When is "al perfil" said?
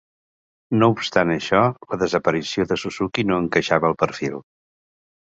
3.91-4.39